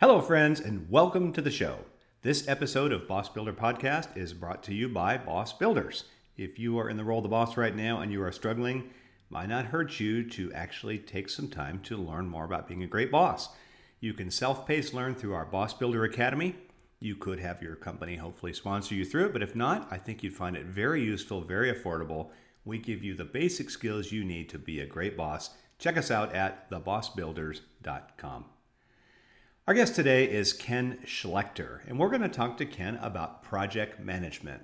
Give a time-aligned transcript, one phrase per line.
[0.00, 1.78] Hello, friends, and welcome to the show.
[2.22, 6.04] This episode of Boss Builder Podcast is brought to you by Boss Builders.
[6.36, 8.90] If you are in the role of the boss right now and you are struggling,
[9.28, 12.86] might not hurt you to actually take some time to learn more about being a
[12.86, 13.48] great boss.
[13.98, 16.54] You can self paced learn through our Boss Builder Academy.
[17.00, 20.22] You could have your company hopefully sponsor you through it, but if not, I think
[20.22, 22.28] you'd find it very useful, very affordable.
[22.64, 25.50] We give you the basic skills you need to be a great boss.
[25.80, 28.44] Check us out at thebossbuilders.com.
[29.68, 34.00] Our guest today is Ken Schlechter, and we're going to talk to Ken about project
[34.00, 34.62] management.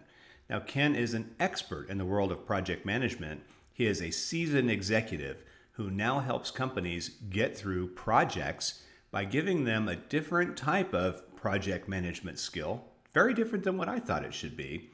[0.49, 3.43] Now, Ken is an expert in the world of project management.
[3.75, 9.91] He is a seasoned executive who now helps companies get through projects by giving them
[9.91, 14.57] a different type of project management skill, very different than what I thought it should
[14.57, 14.89] be.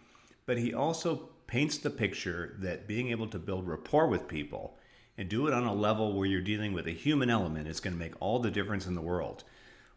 [0.44, 4.76] But he also paints the picture that being able to build rapport with people
[5.16, 7.94] and do it on a level where you're dealing with a human element is going
[7.94, 9.44] to make all the difference in the world.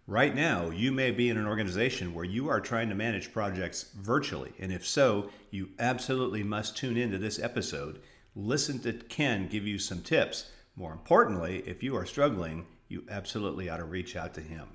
[0.07, 3.85] Right now, you may be in an organization where you are trying to manage projects
[3.95, 4.51] virtually.
[4.59, 8.01] And if so, you absolutely must tune into this episode.
[8.35, 10.51] Listen to Ken give you some tips.
[10.75, 14.67] More importantly, if you are struggling, you absolutely ought to reach out to him.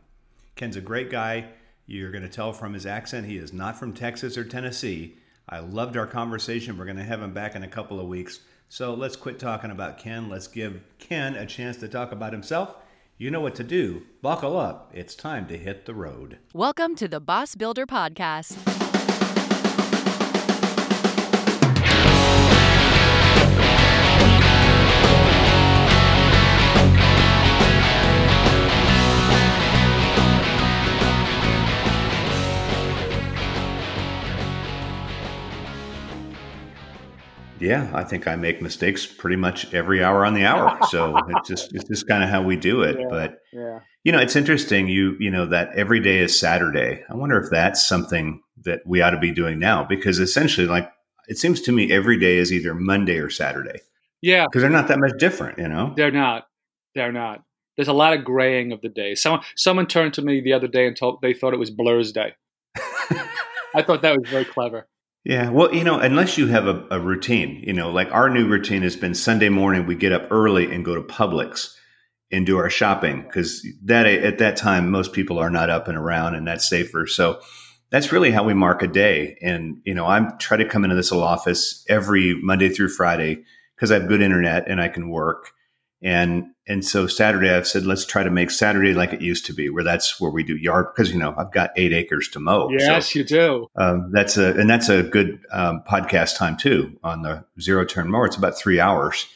[0.56, 1.48] Ken's a great guy.
[1.86, 5.19] You're going to tell from his accent he is not from Texas or Tennessee.
[5.47, 6.78] I loved our conversation.
[6.78, 8.41] We're going to have him back in a couple of weeks.
[8.70, 10.30] So let's quit talking about Ken.
[10.30, 12.77] Let's give Ken a chance to talk about himself
[13.19, 14.02] you know what to do.
[14.22, 14.92] Buckle up.
[14.94, 16.38] It's time to hit the road.
[16.55, 18.77] Welcome to the Boss Builder Podcast.
[37.61, 40.78] Yeah, I think I make mistakes pretty much every hour on the hour.
[40.89, 42.97] So it's just it's just kind of how we do it.
[42.98, 43.81] Yeah, but yeah.
[44.05, 44.89] you know, it's interesting.
[44.89, 47.03] You you know that every day is Saturday.
[47.09, 50.91] I wonder if that's something that we ought to be doing now because essentially, like
[51.29, 53.80] it seems to me, every day is either Monday or Saturday
[54.23, 55.58] Yeah, because they're not that much different.
[55.58, 55.92] You know.
[55.97, 56.47] they're not.
[56.95, 57.42] They're not.
[57.77, 59.14] There's a lot of graying of the day.
[59.14, 62.13] Someone someone turned to me the other day and told they thought it was Blur's
[62.13, 62.35] Day.
[63.74, 64.89] I thought that was very clever.
[65.28, 68.48] Yeah, well, you know, unless you have a, a routine, you know, like our new
[68.48, 71.77] routine has been Sunday morning, we get up early and go to Publix
[72.33, 75.98] and do our shopping because that at that time most people are not up and
[75.98, 77.06] around, and that's safer.
[77.06, 77.42] So
[77.90, 79.36] that's really how we mark a day.
[79.42, 83.44] And you know, I try to come into this office every Monday through Friday
[83.77, 85.50] because I have good internet and I can work.
[86.03, 89.53] And and so Saturday I've said let's try to make Saturday like it used to
[89.53, 92.41] be, where that's where we do yard because you know I've got eight acres to
[92.41, 92.69] mow.
[92.69, 93.67] So Yes, you do.
[93.75, 98.11] um, that's a and that's a good um, podcast time too on the zero turn
[98.11, 98.27] mower.
[98.27, 99.27] It's about three hours,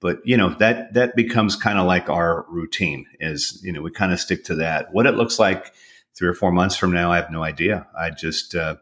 [0.00, 3.06] but you know that that becomes kind of like our routine.
[3.20, 4.92] Is you know we kind of stick to that.
[4.92, 5.72] What it looks like
[6.16, 7.86] three or four months from now, I have no idea.
[7.96, 8.74] I just uh,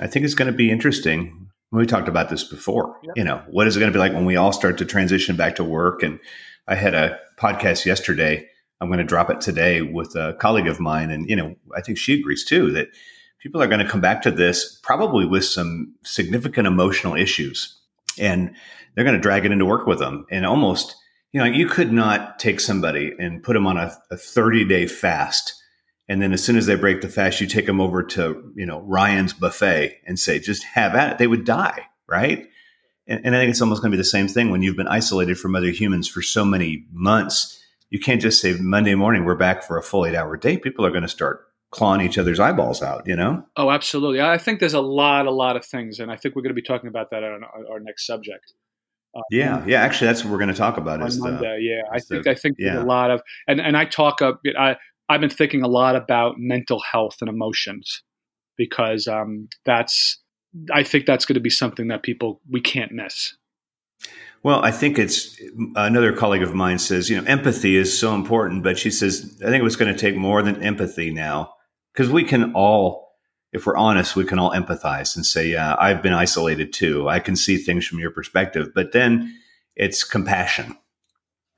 [0.00, 1.50] I think it's going to be interesting.
[1.72, 2.96] We talked about this before.
[3.02, 3.16] Yep.
[3.16, 5.36] You know what is it going to be like when we all start to transition
[5.36, 6.02] back to work?
[6.02, 6.20] And
[6.66, 8.48] I had a podcast yesterday.
[8.80, 11.80] I'm going to drop it today with a colleague of mine, and you know I
[11.80, 12.88] think she agrees too that
[13.40, 17.78] people are going to come back to this probably with some significant emotional issues
[18.18, 18.54] and
[18.94, 20.24] they're going to drag it into work with them.
[20.30, 20.96] And almost
[21.32, 24.86] you know you could not take somebody and put them on a, a 30 day
[24.86, 25.54] fast
[26.08, 28.64] and then as soon as they break the fast you take them over to you
[28.64, 31.18] know ryan's buffet and say just have at it.
[31.18, 32.46] They would die right
[33.06, 34.88] and, and i think it's almost going to be the same thing when you've been
[34.88, 37.60] isolated from other humans for so many months
[37.90, 40.84] you can't just say monday morning we're back for a full eight hour day people
[40.84, 44.20] are going to start clawing each other's eyeballs out you know Oh, absolutely.
[44.20, 46.54] I think there's a lot, a lot of things, and I think we're going to
[46.54, 48.52] be talking about that on our, our next subject.
[49.16, 49.82] Uh, Yeah, yeah.
[49.82, 51.02] Actually, that's what we're going to talk about.
[51.02, 51.58] Is the, Monday.
[51.62, 52.82] Yeah, I is the- think I think yeah.
[52.82, 54.40] a lot of and and I talk up.
[54.58, 54.76] I
[55.08, 58.02] I've been thinking a lot about mental health and emotions
[58.56, 60.20] because um, that's
[60.72, 63.34] I think that's going to be something that people we can't miss.
[64.44, 65.40] well, I think it's
[65.74, 69.46] another colleague of mine says, you know, empathy is so important, but she says, I
[69.46, 71.54] think it was going to take more than empathy now
[71.92, 73.16] because we can all,
[73.52, 77.08] if we're honest, we can all empathize and say, yeah, I've been isolated too.
[77.08, 79.34] I can see things from your perspective, but then
[79.76, 80.76] it's compassion,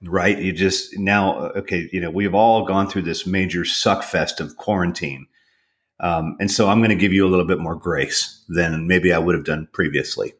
[0.04, 0.38] right?
[0.38, 4.56] You just now, okay, you know, we've all gone through this major suck fest of
[4.56, 5.26] quarantine.
[6.00, 9.12] Um, and so I'm going to give you a little bit more grace than maybe
[9.12, 10.34] I would have done previously.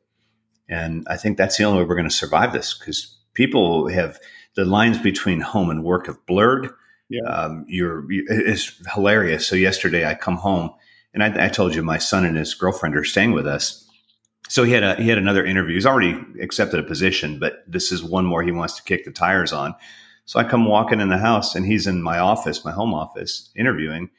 [0.69, 4.19] And I think that's the only way we're going to survive this because people have
[4.55, 6.71] the lines between home and work have blurred.
[7.09, 7.23] Yeah.
[7.29, 9.47] Um, you're, you, it's hilarious.
[9.47, 10.71] So yesterday I come home
[11.15, 13.85] and I, I told you my son and his girlfriend are staying with us.
[14.49, 15.75] So he had a, he had another interview.
[15.75, 19.13] He's already accepted a position, but this is one more he wants to kick the
[19.13, 19.75] tires on.
[20.25, 23.51] So I come walking in the house and he's in my office, my home office
[23.57, 24.11] interviewing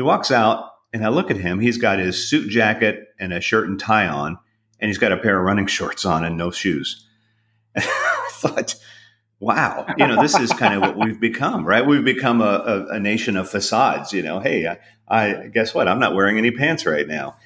[0.00, 1.60] he walks out, and I look at him.
[1.60, 4.38] He's got his suit jacket and a shirt and tie on,
[4.78, 7.06] and he's got a pair of running shorts on and no shoes.
[7.76, 8.74] I thought,
[9.38, 11.86] wow, you know, this is kind of what we've become, right?
[11.86, 14.12] We've become a, a, a nation of facades.
[14.12, 14.78] You know, hey, I,
[15.08, 15.88] I guess what?
[15.88, 17.36] I'm not wearing any pants right now.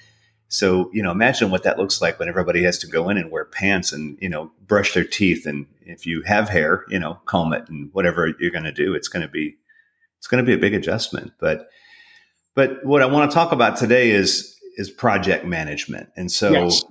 [0.49, 3.31] So, you know, imagine what that looks like when everybody has to go in and
[3.31, 5.47] wear pants and, you know, brush their teeth.
[5.47, 8.95] And if you have hair, you know, comb it and whatever you're going to do,
[8.95, 9.57] it's going to be,
[10.19, 11.33] it's going to be a big adjustment.
[11.41, 11.69] But,
[12.55, 16.09] but what I want to talk about today is, is project management.
[16.17, 16.85] And so, yes.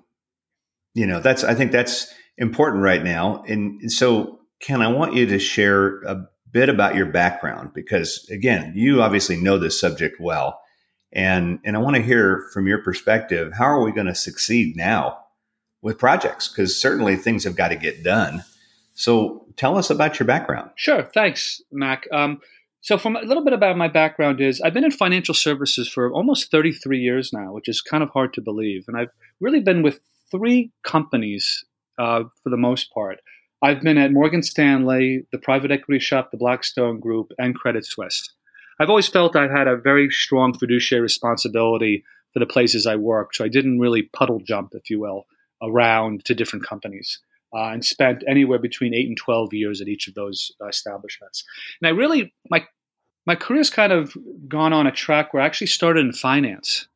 [0.93, 3.43] you know, that's, I think that's important right now.
[3.47, 8.73] And so, Ken, I want you to share a bit about your background because, again,
[8.75, 10.59] you obviously know this subject well
[11.13, 14.75] and, and I want to hear from your perspective, how are we going to succeed
[14.75, 15.19] now
[15.81, 16.47] with projects?
[16.47, 18.43] Because certainly things have got to get done.
[18.95, 20.71] So tell us about your background.
[20.75, 21.03] Sure.
[21.03, 22.07] Thanks, Mac.
[22.11, 22.41] Um,
[22.83, 26.11] so, from a little bit about my background is I've been in financial services for
[26.11, 29.83] almost 33 years now, which is kind of hard to believe, and I've really been
[29.83, 31.63] with three companies
[31.97, 33.19] uh, for the most part.
[33.61, 38.29] I've been at Morgan Stanley, the private equity shop, the Blackstone Group, and Credit Suisse.
[38.81, 42.03] I've always felt I've had a very strong fiduciary responsibility
[42.33, 43.33] for the places I work.
[43.33, 45.25] So I didn't really puddle jump, if you will,
[45.61, 47.19] around to different companies.
[47.53, 51.43] Uh, and spent anywhere between eight and 12 years at each of those uh, establishments.
[51.81, 52.65] And I really, my,
[53.27, 54.17] my career's kind of
[54.47, 56.87] gone on a track where I actually started in finance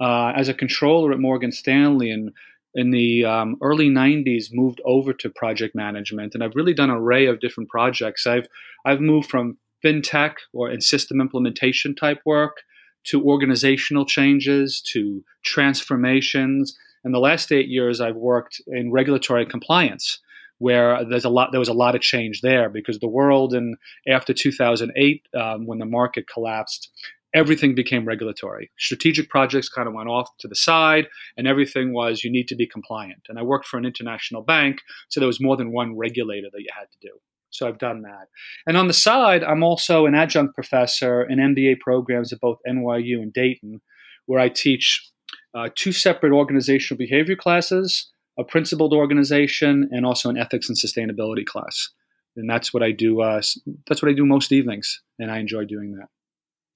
[0.00, 2.32] uh, as a controller at Morgan Stanley and
[2.74, 6.96] in the um, early 90s moved over to project management and I've really done an
[6.96, 8.26] array of different projects.
[8.26, 8.48] I've
[8.84, 12.62] I've moved from fintech or in system implementation type work
[13.04, 16.76] to organizational changes to transformations.
[17.04, 20.20] In the last eight years, I've worked in regulatory compliance,
[20.58, 21.50] where there's a lot.
[21.50, 23.76] There was a lot of change there because the world, and
[24.08, 26.90] after 2008, um, when the market collapsed,
[27.34, 28.70] everything became regulatory.
[28.78, 32.56] Strategic projects kind of went off to the side, and everything was you need to
[32.56, 33.26] be compliant.
[33.28, 36.60] And I worked for an international bank, so there was more than one regulator that
[36.60, 37.20] you had to do.
[37.50, 38.28] So I've done that.
[38.66, 43.22] And on the side, I'm also an adjunct professor in MBA programs at both NYU
[43.22, 43.80] and Dayton,
[44.26, 45.08] where I teach
[45.54, 51.44] uh, two separate organizational behavior classes, a principled organization, and also an ethics and sustainability
[51.44, 51.90] class.
[52.36, 53.20] And that's what I do.
[53.20, 53.40] Uh,
[53.86, 56.08] that's what I do most evenings, and I enjoy doing that.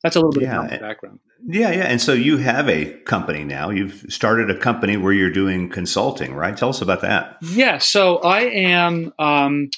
[0.03, 0.65] That's a little bit yeah.
[0.65, 1.19] of my background.
[1.45, 1.85] Yeah, yeah.
[1.85, 3.71] And so you have a company now.
[3.71, 6.57] You've started a company where you're doing consulting, right?
[6.57, 7.39] Tell us about that.
[7.43, 7.79] Yeah.
[7.79, 9.13] So I am.
[9.19, 9.71] Um,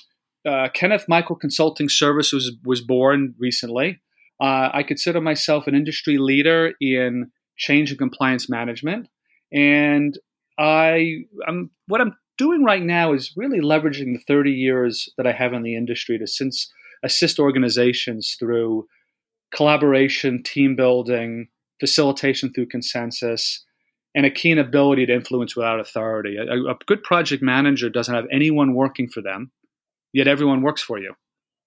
[0.46, 4.00] uh, Kenneth Michael Consulting Service was, was born recently.
[4.40, 7.30] Uh, I consider myself an industry leader in
[7.60, 9.08] change and compliance management,
[9.52, 10.18] and
[10.58, 15.32] I I'm what I'm doing right now is really leveraging the 30 years that I
[15.32, 16.72] have in the industry to since
[17.04, 18.86] assist organizations through
[19.54, 21.48] collaboration, team building,
[21.78, 23.64] facilitation through consensus,
[24.14, 26.36] and a keen ability to influence without authority.
[26.36, 29.52] A, a good project manager doesn't have anyone working for them
[30.12, 31.14] yet everyone works for you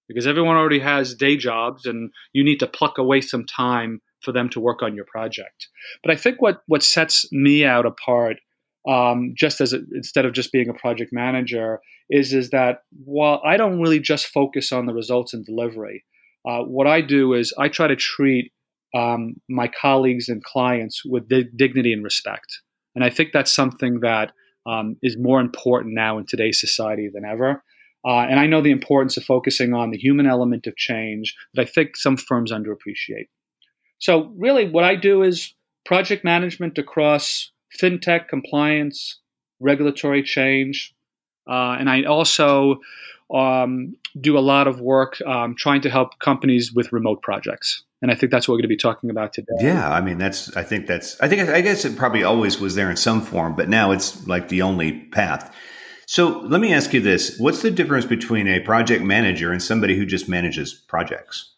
[0.07, 4.31] because everyone already has day jobs and you need to pluck away some time for
[4.31, 5.67] them to work on your project.
[6.03, 8.37] But I think what what sets me out apart,
[8.87, 11.79] um, just as a, instead of just being a project manager,
[12.09, 16.03] is is that while I don't really just focus on the results and delivery,
[16.47, 18.51] uh, what I do is I try to treat
[18.95, 22.61] um, my colleagues and clients with dignity and respect,
[22.95, 24.31] and I think that's something that
[24.65, 27.63] um, is more important now in today's society than ever.
[28.05, 31.61] Uh, and I know the importance of focusing on the human element of change that
[31.61, 33.27] I think some firms underappreciate.
[34.03, 35.53] So, really, what I do is
[35.85, 39.21] project management across fintech, compliance,
[39.61, 40.93] regulatory change.
[41.49, 42.81] Uh, and I also
[43.33, 47.81] um, do a lot of work um, trying to help companies with remote projects.
[48.01, 49.53] And I think that's what we're going to be talking about today.
[49.61, 50.53] Yeah, I mean, that's.
[50.57, 51.17] I think that's.
[51.21, 51.49] I think.
[51.49, 54.63] I guess it probably always was there in some form, but now it's like the
[54.63, 55.55] only path.
[56.07, 59.95] So let me ask you this What's the difference between a project manager and somebody
[59.95, 61.52] who just manages projects?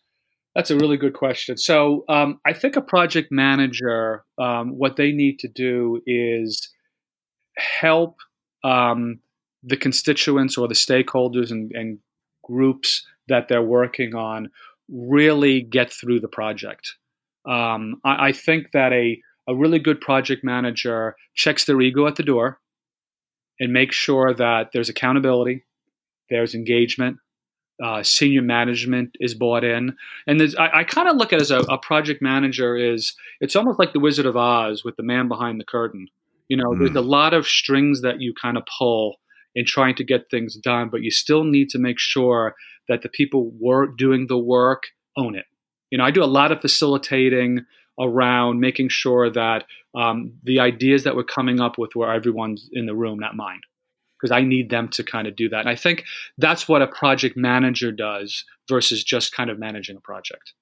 [0.55, 1.57] That's a really good question.
[1.57, 6.71] So um, I think a project manager, um, what they need to do is
[7.57, 8.17] help
[8.63, 9.19] um,
[9.63, 11.99] the constituents or the stakeholders and, and
[12.41, 14.49] groups that they're working on
[14.87, 16.95] really get through the project.
[17.45, 22.15] Um, I, I, think that a, a really good project manager checks their ego at
[22.15, 22.59] the door
[23.59, 25.65] and makes sure that there's accountability,
[26.29, 27.17] there's engagement,
[27.83, 29.95] uh, senior management is bought in,
[30.27, 33.55] and I, I kind of look at it as a, a, project manager is it's
[33.55, 36.07] almost like the Wizard of Oz with the man behind the curtain.
[36.47, 36.79] You know, mm.
[36.79, 39.17] there's a lot of strings that you kind of pull
[39.55, 42.55] in trying to get things done, but you still need to make sure
[42.87, 44.83] that the people work doing the work
[45.17, 45.45] own it.
[45.91, 47.65] You know, I do a lot of facilitating
[47.99, 49.65] around making sure that
[49.95, 53.61] um, the ideas that we're coming up with were everyone's in the room, not mine.
[54.25, 55.59] Because I need them to kind of do that.
[55.59, 56.03] And I think
[56.39, 60.53] that's what a project manager does versus just kind of managing a project.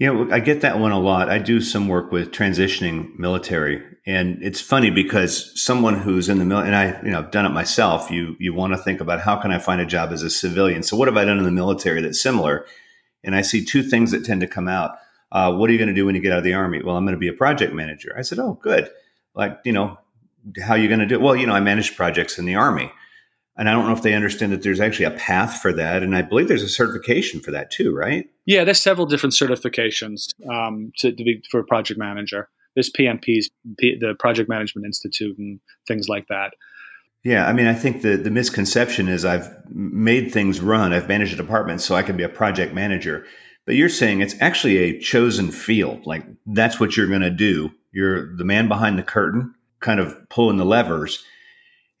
[0.00, 1.28] Yeah, I get that one a lot.
[1.28, 6.44] I do some work with transitioning military, and it's funny because someone who's in the
[6.44, 8.10] military, and I, you know, I've done it myself.
[8.10, 10.82] You you want to think about how can I find a job as a civilian?
[10.82, 12.66] So what have I done in the military that's similar?
[13.22, 14.96] And I see two things that tend to come out.
[15.30, 16.82] Uh, what are you going to do when you get out of the army?
[16.82, 18.14] Well, I'm going to be a project manager.
[18.18, 18.90] I said, oh, good.
[19.34, 19.98] Like, you know,
[20.60, 21.20] how are you going to do it?
[21.20, 22.92] Well, you know, I managed projects in the army.
[23.56, 26.02] And I don't know if they understand that there's actually a path for that.
[26.02, 28.28] And I believe there's a certification for that too, right?
[28.46, 32.48] Yeah, there's several different certifications um, to, to, be for a project manager.
[32.74, 33.46] There's PMPs,
[33.78, 36.54] P, the Project Management Institute, and things like that.
[37.22, 40.92] Yeah, I mean, I think the the misconception is I've made things run.
[40.92, 43.24] I've managed a department, so I can be a project manager.
[43.64, 46.04] But you're saying it's actually a chosen field.
[46.04, 47.70] Like that's what you're going to do.
[47.92, 51.24] You're the man behind the curtain, kind of pulling the levers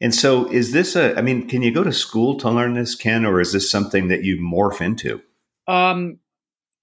[0.00, 1.16] and so, is this a?
[1.16, 4.08] I mean, can you go to school to learn this, Ken, or is this something
[4.08, 5.22] that you morph into?
[5.68, 6.18] Um,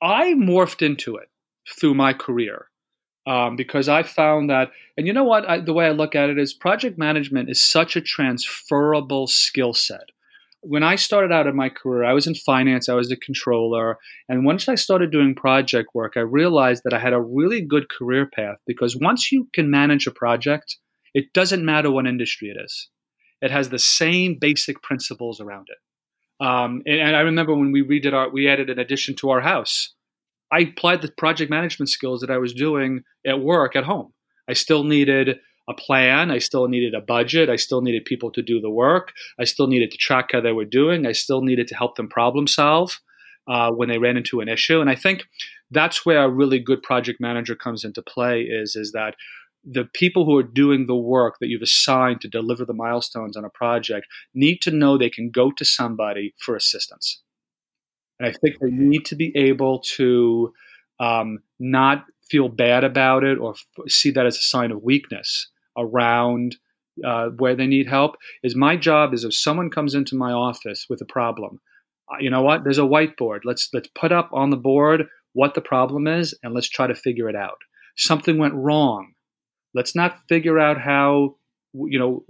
[0.02, 1.30] I morphed into it
[1.80, 2.68] through my career
[3.28, 5.48] um, because I found that, and you know what?
[5.48, 9.74] I, the way I look at it is, project management is such a transferable skill
[9.74, 10.10] set.
[10.62, 13.98] When I started out in my career, I was in finance, I was a controller,
[14.30, 17.90] and once I started doing project work, I realized that I had a really good
[17.90, 20.78] career path because once you can manage a project,
[21.14, 22.90] it doesn't matter what industry it is
[23.42, 26.46] it has the same basic principles around it.
[26.46, 29.42] Um, and, and, I remember when we redid our, we added an addition to our
[29.42, 29.94] house.
[30.52, 34.14] I applied the project management skills that I was doing at work at home.
[34.50, 36.32] I still needed a plan.
[36.32, 37.50] I still needed a budget.
[37.50, 39.14] I still needed people to do the work.
[39.40, 41.06] I still needed to track how they were doing.
[41.06, 43.00] I still needed to help them problem solve
[43.48, 44.82] uh, when they ran into an issue.
[44.82, 45.26] And I think
[45.70, 48.42] that's where a really good project manager comes into play.
[48.42, 49.16] Is is that
[49.64, 53.46] the people who are doing the work that you've assigned to deliver the milestones on
[53.46, 57.22] a project need to know they can go to somebody for assistance.
[58.20, 60.54] And I think they need to be able to
[61.00, 65.50] um, not feel bad about it or f- see that as a sign of weakness
[65.78, 66.56] around
[67.06, 68.16] uh, where they need help.
[68.44, 71.60] Is my job is if someone comes into my office with a problem,
[72.12, 72.64] uh, you know what?
[72.64, 73.42] There's a whiteboard.
[73.44, 76.96] Let's let's put up on the board what the problem is and let's try to
[76.96, 77.58] figure it out.
[77.96, 79.14] Something went wrong
[79.74, 81.36] Let's not figure out how
[81.74, 82.24] you know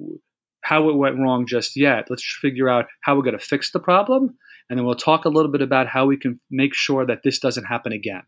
[0.62, 2.08] how it went wrong just yet.
[2.10, 4.36] Let's figure out how we're going to fix the problem,
[4.70, 7.40] and then we'll talk a little bit about how we can make sure that this
[7.40, 8.24] doesn't happen again.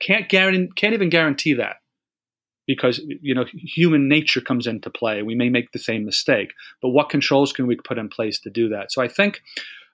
[0.00, 1.76] Can't guarantee, can't even guarantee that
[2.66, 5.22] because you know human nature comes into play.
[5.22, 8.50] We may make the same mistake, but what controls can we put in place to
[8.50, 8.92] do that?
[8.92, 9.40] So I think.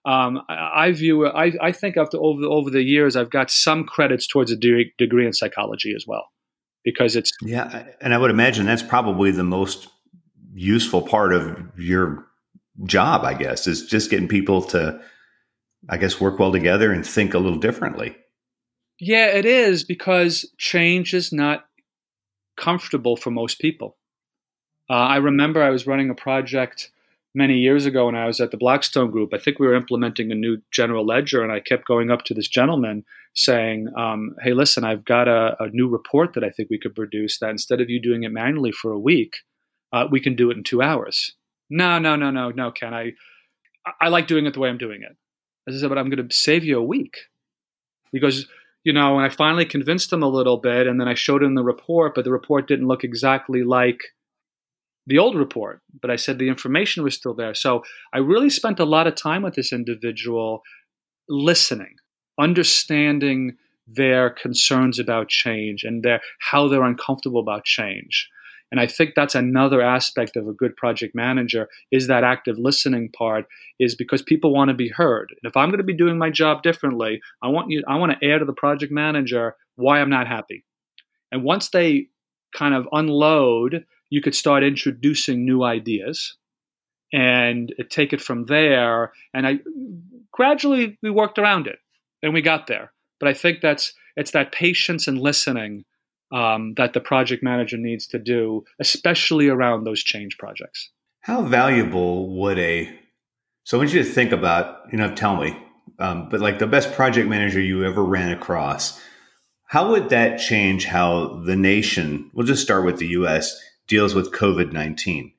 [0.05, 3.85] Um, I, view I, I think after over the, over the years I've got some
[3.85, 6.31] credits towards a de- degree in psychology as well
[6.88, 9.88] because it's yeah and i would imagine that's probably the most
[10.54, 12.26] useful part of your
[12.85, 14.99] job i guess is just getting people to
[15.90, 18.16] i guess work well together and think a little differently.
[18.99, 21.66] Yeah it is because change is not
[22.57, 23.99] comfortable for most people.
[24.88, 26.90] Uh, i remember i was running a project
[27.38, 29.33] many years ago when I was at the Blackstone Group.
[29.33, 32.35] I think we were implementing a new general ledger, and I kept going up to
[32.35, 33.04] this gentleman
[33.35, 36.97] saying, um, "Hey, listen, I've got a, a, new report that I think we could
[36.97, 37.38] produce.
[37.38, 39.37] That instead of you doing it manually for a week,
[39.92, 41.35] uh, we can do it in two hours."
[41.71, 42.92] No, no, no, no, no, Ken.
[42.92, 43.12] I
[44.00, 45.16] I like doing it the way I'm doing it.
[45.68, 47.16] I said, "But I'm going to save you a week,"
[48.12, 48.47] because
[48.83, 49.16] you know.
[49.16, 52.14] And I finally convinced him a little bit, and then I showed him the report,
[52.16, 54.00] but the report didn't look exactly like
[55.09, 57.55] the old report, but I said the information was still there.
[57.55, 60.62] So I really spent a lot of time with this individual
[61.31, 61.95] listening,
[62.38, 68.29] understanding their concerns about change and their how they're uncomfortable about change.
[68.71, 73.09] And I think that's another aspect of a good project manager is that active listening
[73.17, 73.47] part
[73.81, 75.31] is because people want to be heard.
[75.31, 78.12] And if I'm going to be doing my job differently, I want you I want
[78.12, 80.67] to air to the project manager why I'm not happy.
[81.33, 82.09] And once they
[82.55, 86.37] kind of unload you could start introducing new ideas
[87.12, 89.12] and take it from there.
[89.33, 89.61] And I
[90.33, 91.79] gradually we worked around it
[92.23, 92.93] and we got there.
[93.21, 95.85] But I think that's it's that patience and listening
[96.33, 100.91] um, that the project manager needs to do, especially around those change projects.
[101.21, 102.95] How valuable would a
[103.65, 105.57] so I want you to think about you know tell me,
[105.99, 109.00] um, but like the best project manager you ever ran across.
[109.67, 112.31] How would that change how the nation?
[112.33, 115.33] We'll just start with the U.S deals with COVID 19?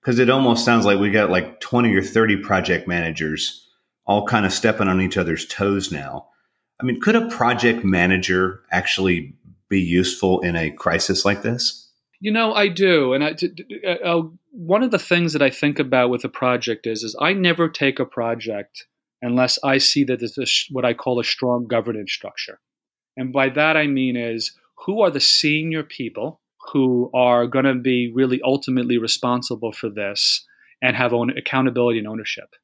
[0.00, 3.64] Because it almost sounds like we got like 20 or 30 project managers
[4.06, 6.28] all kind of stepping on each other's toes now.
[6.80, 9.34] I mean, could a project manager actually
[9.68, 11.90] be useful in a crisis like this?
[12.20, 13.36] You know, I do, and I,
[13.86, 17.16] uh, uh, one of the things that I think about with a project is, is
[17.20, 18.86] I never take a project
[19.20, 22.60] unless I see that there's what I call a strong governance structure,
[23.16, 26.40] and by that I mean is who are the senior people
[26.72, 30.44] who are going to be really ultimately responsible for this
[30.82, 32.54] and have own accountability and ownership.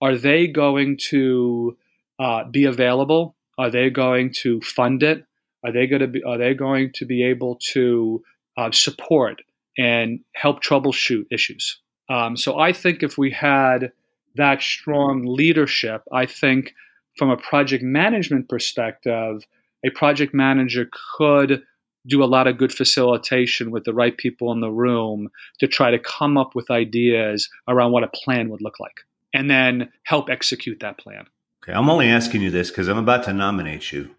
[0.00, 1.76] Are they going to
[2.18, 3.36] uh, be available?
[3.58, 5.24] Are they going to fund it?
[5.64, 6.22] Are they going to be?
[6.22, 8.22] Are they going to be able to
[8.56, 9.42] uh, support
[9.78, 11.80] and help troubleshoot issues?
[12.08, 13.92] Um, so I think if we had
[14.34, 16.74] that strong leadership, I think
[17.16, 19.46] from a project management perspective,
[19.84, 21.62] a project manager could
[22.06, 25.90] do a lot of good facilitation with the right people in the room to try
[25.90, 29.00] to come up with ideas around what a plan would look like
[29.32, 31.26] and then help execute that plan.
[31.62, 34.14] Okay, I'm only asking you this because I'm about to nominate you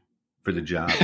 [0.46, 0.92] for the job.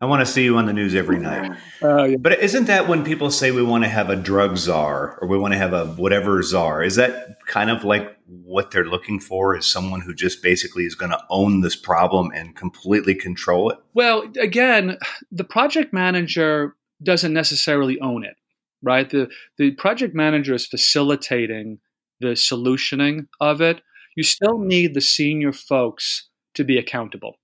[0.00, 1.52] I want to see you on the news every night.
[1.80, 2.16] Uh, yeah.
[2.18, 5.38] But isn't that when people say we want to have a drug czar or we
[5.38, 6.82] want to have a whatever czar?
[6.82, 9.56] Is that kind of like what they're looking for?
[9.56, 13.78] Is someone who just basically is going to own this problem and completely control it?
[13.94, 14.98] Well, again,
[15.30, 18.36] the project manager doesn't necessarily own it,
[18.82, 19.08] right?
[19.08, 21.78] The the project manager is facilitating
[22.18, 23.80] the solutioning of it.
[24.16, 27.36] You still need the senior folks to be accountable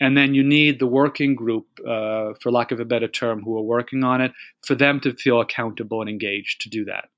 [0.00, 3.56] and then you need the working group, uh, for lack of a better term, who
[3.56, 4.32] are working on it,
[4.64, 7.08] for them to feel accountable and engaged to do that.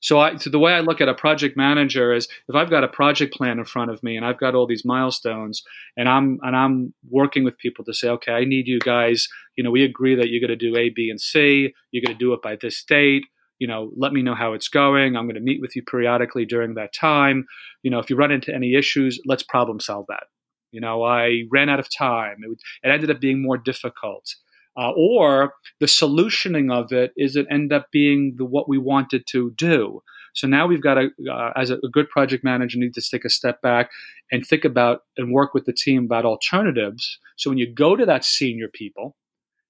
[0.00, 2.84] So, I, so the way I look at a project manager is if I've got
[2.84, 5.62] a project plan in front of me and I've got all these milestones
[5.96, 9.26] and I'm and I'm working with people to say, okay, I need you guys.
[9.56, 11.72] You know, we agree that you're going to do A, B, and C.
[11.90, 13.24] You're going to do it by this date.
[13.58, 15.16] You know, let me know how it's going.
[15.16, 17.46] I'm going to meet with you periodically during that time.
[17.82, 20.24] You know, if you run into any issues, let's problem solve that.
[20.72, 22.36] You know, I ran out of time.
[22.42, 24.34] It, it ended up being more difficult.
[24.78, 29.26] Uh, or the solutioning of it is it end up being the what we wanted
[29.26, 30.02] to do.
[30.34, 33.24] So now we've got to, uh, as a, a, good project manager, need to take
[33.24, 33.90] a step back
[34.30, 37.18] and think about and work with the team about alternatives.
[37.36, 39.16] So when you go to that senior people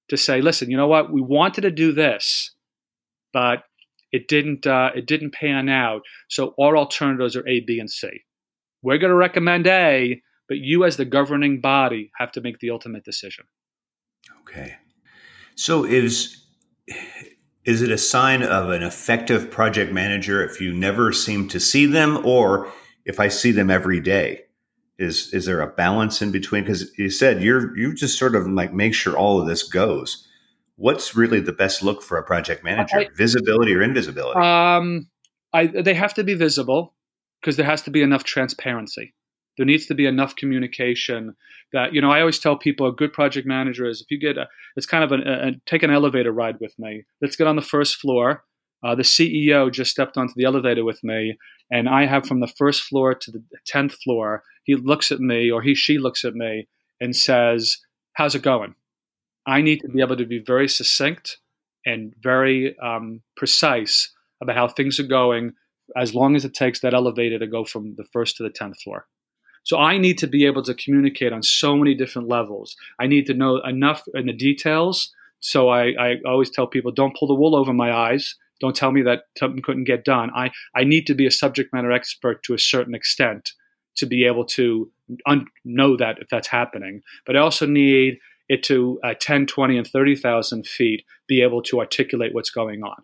[0.09, 2.51] to say, listen, you know what, we wanted to do this,
[3.33, 3.62] but
[4.11, 6.03] it didn't uh, it didn't pan out.
[6.29, 8.09] So our alternatives are A, B, and C.
[8.83, 12.70] We're going to recommend A, but you as the governing body have to make the
[12.70, 13.46] ultimate decision.
[14.42, 14.76] Okay.
[15.54, 16.44] So is
[17.64, 21.87] is it a sign of an effective project manager if you never seem to see
[21.87, 22.72] them or
[23.04, 24.42] if I see them every day?
[24.98, 28.46] Is is there a balance in between because you said you're you just sort of
[28.46, 30.26] like make sure all of this goes.
[30.76, 32.98] What's really the best look for a project manager?
[32.98, 34.40] I, Visibility or invisibility?
[34.40, 35.09] Um
[35.52, 36.94] I they have to be visible
[37.40, 39.14] because there has to be enough transparency.
[39.57, 41.35] There needs to be enough communication
[41.73, 42.11] that you know.
[42.11, 45.05] I always tell people a good project manager is if you get a, it's kind
[45.05, 47.05] of a, a take an elevator ride with me.
[47.23, 48.45] Let's get on the first floor.
[48.85, 51.38] Uh, the CEO just stepped onto the elevator with me,
[51.71, 54.42] and I have from the first floor to the tenth floor.
[54.64, 56.69] He looks at me, or he she looks at me,
[57.01, 57.79] and says,
[58.12, 58.75] "How's it going?"
[59.47, 61.38] I need to be able to be very succinct
[61.87, 65.53] and very um, precise about how things are going,
[65.97, 68.81] as long as it takes that elevator to go from the first to the tenth
[68.83, 69.07] floor.
[69.66, 72.76] So I need to be able to communicate on so many different levels.
[73.00, 75.12] I need to know enough in the details.
[75.40, 78.37] So I, I always tell people, don't pull the wool over my eyes.
[78.61, 80.31] Don't tell me that something couldn't get done.
[80.37, 83.50] I, I need to be a subject matter expert to a certain extent
[83.96, 84.88] to be able to
[85.26, 87.02] un- know that if that's happening.
[87.26, 91.81] But I also need it to uh, 10, 20, and 30,000 feet be able to
[91.81, 93.02] articulate what's going on.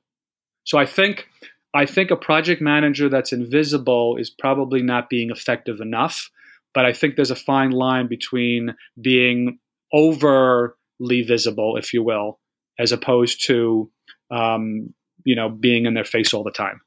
[0.62, 1.26] So I think
[1.74, 6.30] I think a project manager that's invisible is probably not being effective enough.
[6.74, 9.58] But I think there's a fine line between being
[9.92, 12.38] overly visible, if you will,
[12.78, 13.90] as opposed to
[14.30, 16.80] um, you know being in their face all the time.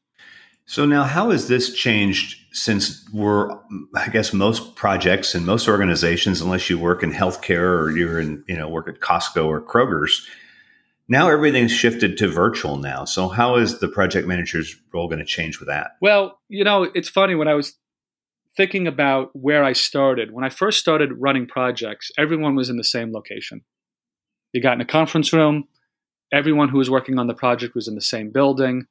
[0.68, 3.52] So now, how has this changed since we're,
[3.96, 8.44] I guess, most projects and most organizations, unless you work in healthcare or you're in,
[8.48, 10.28] you know, work at Costco or Kroger's,
[11.08, 13.06] now everything's shifted to virtual now.
[13.06, 15.92] So how is the project manager's role going to change with that?
[16.02, 17.76] Well, you know, it's funny when I was
[18.58, 22.84] thinking about where I started, when I first started running projects, everyone was in the
[22.84, 23.62] same location.
[24.54, 25.68] You got in a conference room,
[26.32, 28.88] everyone who was working on the project was in the same building,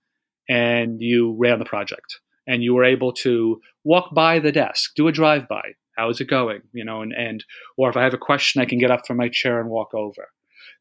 [0.48, 2.20] and you ran the project.
[2.46, 5.62] And you were able to walk by the desk, do a drive by.
[5.96, 6.61] How is it going?
[6.72, 7.44] You know, and, and
[7.79, 9.94] or if I have a question, I can get up from my chair and walk
[9.94, 10.29] over.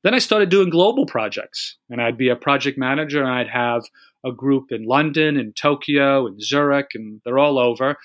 [0.03, 3.83] Then I started doing global projects, and I'd be a project manager, and I'd have
[4.25, 7.95] a group in London in Tokyo in Zurich, and they're all over.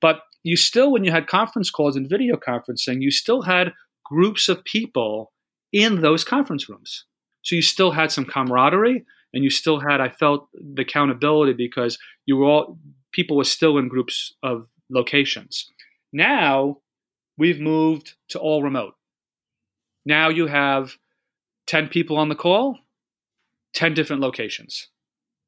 [0.00, 3.72] But you still, when you had conference calls and video conferencing, you still had
[4.04, 5.32] groups of people
[5.72, 7.04] in those conference rooms.
[7.42, 11.98] So you still had some camaraderie and you still had, I felt the accountability because
[12.26, 12.78] you were all,
[13.12, 15.70] people were still in groups of locations.
[16.12, 16.78] Now
[17.36, 18.94] we've moved to all remote.
[20.04, 20.96] Now you have
[21.66, 22.78] 10 people on the call,
[23.74, 24.88] 10 different locations.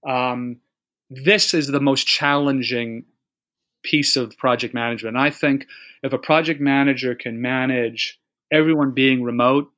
[0.07, 0.61] Um,
[1.09, 3.05] this is the most challenging
[3.83, 5.17] piece of project management.
[5.17, 5.67] And I think
[6.03, 8.19] if a project manager can manage
[8.53, 9.71] everyone being remote,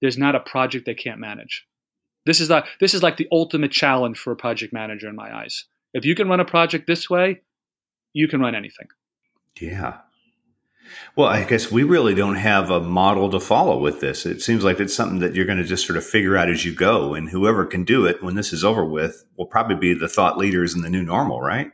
[0.00, 1.66] there's not a project they can't manage.
[2.26, 5.34] This is the, this is like the ultimate challenge for a project manager in my
[5.34, 5.64] eyes.
[5.92, 7.40] If you can run a project this way,
[8.12, 8.88] you can run anything.
[9.60, 9.98] Yeah.
[11.16, 14.26] Well, I guess we really don't have a model to follow with this.
[14.26, 16.64] It seems like it's something that you're going to just sort of figure out as
[16.64, 17.14] you go.
[17.14, 20.38] And whoever can do it when this is over with will probably be the thought
[20.38, 21.70] leaders in the new normal, right?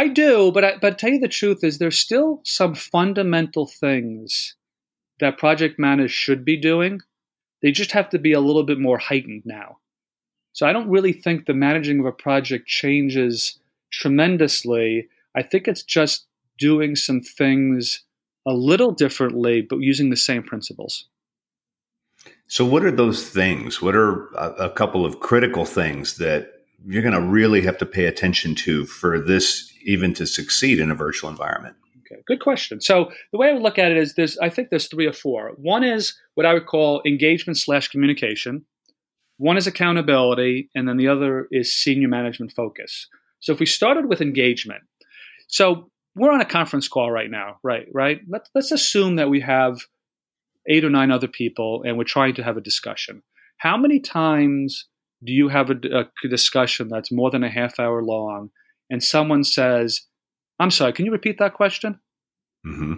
[0.00, 4.54] I do, but I, but tell you the truth is there's still some fundamental things
[5.18, 7.02] that project managers should be doing.
[7.60, 9.76] They just have to be a little bit more heightened now.
[10.54, 13.58] So I don't really think the managing of a project changes
[13.90, 15.10] tremendously.
[15.36, 18.02] I think it's just doing some things
[18.46, 21.08] a little differently, but using the same principles.
[22.46, 23.82] So, what are those things?
[23.82, 26.52] What are a, a couple of critical things that
[26.86, 30.90] you're going to really have to pay attention to for this even to succeed in
[30.90, 31.76] a virtual environment?
[32.00, 32.80] Okay, good question.
[32.80, 35.12] So the way I would look at it is there's I think there's three or
[35.12, 35.52] four.
[35.56, 38.64] One is what I would call engagement slash communication.
[39.36, 43.06] One is accountability, and then the other is senior management focus.
[43.40, 44.82] So if we started with engagement,
[45.48, 47.86] so we're on a conference call right now, right?
[47.92, 48.20] Right.
[48.28, 49.78] Let's let's assume that we have
[50.68, 53.22] eight or nine other people, and we're trying to have a discussion.
[53.58, 54.86] How many times
[55.24, 58.50] do you have a, a discussion that's more than a half hour long,
[58.90, 60.02] and someone says,
[60.58, 62.00] "I'm sorry, can you repeat that question?"
[62.66, 62.94] Mm-hmm.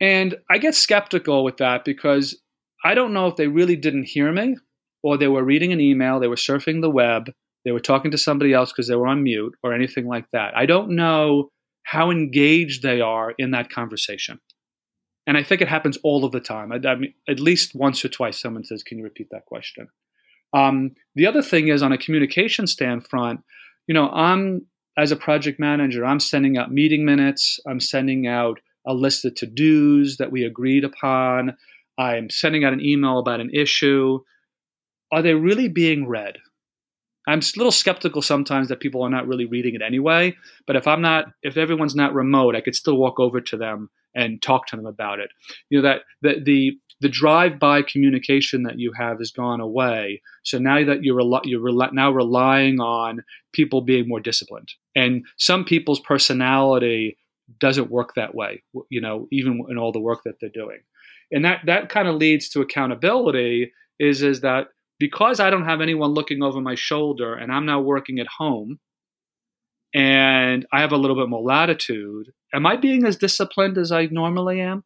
[0.00, 2.40] And I get skeptical with that because
[2.84, 4.56] I don't know if they really didn't hear me,
[5.02, 7.30] or they were reading an email, they were surfing the web,
[7.64, 10.56] they were talking to somebody else because they were on mute, or anything like that.
[10.56, 11.50] I don't know
[11.84, 14.40] how engaged they are in that conversation.
[15.26, 16.70] And I think it happens all of the time.
[16.72, 19.88] I, I mean, at least once or twice, someone says, "Can you repeat that question?"
[20.52, 23.40] Um, the other thing is on a communication stand front.
[23.88, 24.66] You know, I'm
[24.96, 27.60] as a project manager, I'm sending out meeting minutes.
[27.66, 31.56] I'm sending out a list of to dos that we agreed upon.
[31.98, 34.20] I'm sending out an email about an issue.
[35.12, 36.36] Are they really being read?
[37.28, 40.36] I'm a little skeptical sometimes that people are not really reading it anyway.
[40.66, 43.90] But if I'm not, if everyone's not remote, I could still walk over to them
[44.14, 45.30] and talk to them about it.
[45.68, 50.22] You know that the the the drive-by communication that you have has gone away.
[50.44, 56.00] So now that you're you're now relying on people being more disciplined, and some people's
[56.00, 57.16] personality
[57.60, 58.64] doesn't work that way.
[58.90, 60.80] You know, even in all the work that they're doing,
[61.30, 63.72] and that that kind of leads to accountability.
[63.98, 67.80] Is is that because I don't have anyone looking over my shoulder and I'm now
[67.80, 68.78] working at home
[69.94, 74.06] and I have a little bit more latitude, am I being as disciplined as I
[74.06, 74.84] normally am?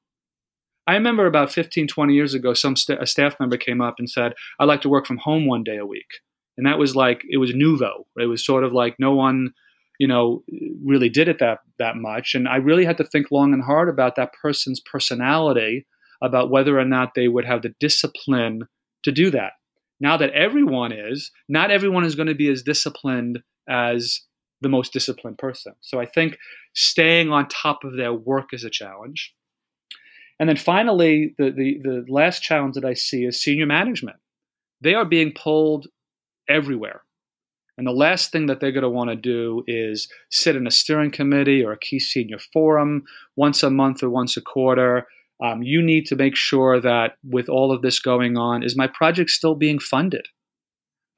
[0.87, 4.09] I remember about 15, 20 years ago, some st- a staff member came up and
[4.09, 6.07] said, I'd like to work from home one day a week.
[6.57, 8.07] And that was like, it was nouveau.
[8.18, 9.53] It was sort of like no one,
[10.00, 10.42] you know,
[10.82, 12.34] really did it that, that much.
[12.34, 15.86] And I really had to think long and hard about that person's personality,
[16.22, 18.62] about whether or not they would have the discipline
[19.02, 19.52] to do that.
[20.00, 24.22] Now that everyone is, not everyone is going to be as disciplined as
[24.62, 25.74] the most disciplined person.
[25.82, 26.38] So I think
[26.74, 29.34] staying on top of their work is a challenge.
[30.38, 34.16] And then finally, the, the, the last challenge that I see is senior management.
[34.80, 35.88] They are being pulled
[36.48, 37.02] everywhere.
[37.78, 40.70] And the last thing that they're going to want to do is sit in a
[40.70, 43.04] steering committee or a key senior forum
[43.37, 45.06] once a month or once a quarter
[45.42, 48.87] um, you need to make sure that with all of this going on, is my
[48.87, 50.26] project still being funded?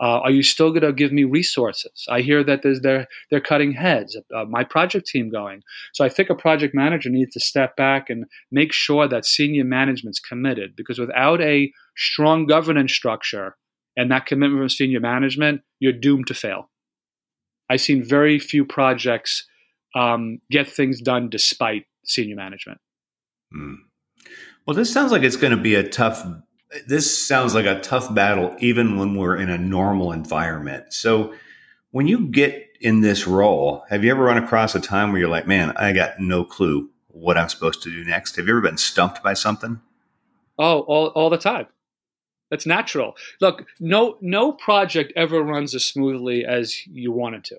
[0.01, 2.07] Uh, are you still going to give me resources?
[2.09, 4.17] I hear that they're they're cutting heads.
[4.35, 5.63] Uh, my project team going.
[5.93, 9.65] So I think a project manager needs to step back and make sure that senior
[9.65, 10.75] management's committed.
[10.77, 13.57] Because without a strong governance structure
[13.97, 16.71] and that commitment from senior management, you're doomed to fail.
[17.69, 19.47] I've seen very few projects
[19.95, 22.81] um, get things done despite senior management.
[23.55, 23.77] Mm.
[24.67, 26.25] Well, this sounds like it's going to be a tough.
[26.87, 30.93] This sounds like a tough battle, even when we're in a normal environment.
[30.93, 31.35] So,
[31.91, 35.29] when you get in this role, have you ever run across a time where you're
[35.29, 38.37] like, "Man, I got no clue what I'm supposed to do next"?
[38.37, 39.81] Have you ever been stumped by something?
[40.59, 41.67] Oh, all all the time.
[42.53, 43.17] That's natural.
[43.41, 47.57] Look, no no project ever runs as smoothly as you want it to.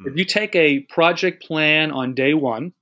[0.00, 0.08] Hmm.
[0.08, 2.72] If you take a project plan on day one,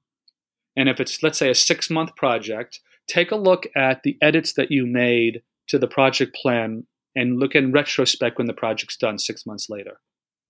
[0.75, 4.55] and if it's let's say a six month project, take a look at the edits
[4.55, 9.19] that you made to the project plan and look in retrospect when the project's done
[9.19, 10.01] six months later.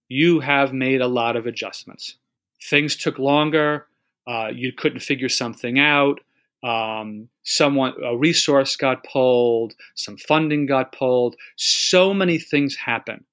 [0.08, 2.18] You have made a lot of adjustments.
[2.62, 3.88] Things took longer.
[4.28, 6.20] Uh, you couldn't figure something out.
[6.62, 9.74] Um, someone, a resource got pulled.
[9.94, 11.36] Some funding got pulled.
[11.56, 13.24] So many things happen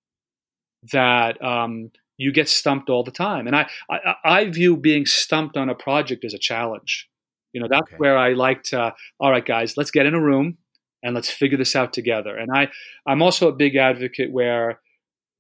[0.92, 3.48] that um, you get stumped all the time.
[3.48, 7.10] And I, I, I, view being stumped on a project as a challenge.
[7.54, 7.96] You know, that's okay.
[7.98, 10.58] where I like to, all right, guys, let's get in a room
[11.02, 12.36] and let's figure this out together.
[12.38, 12.70] And I,
[13.08, 14.82] I'm also a big advocate where,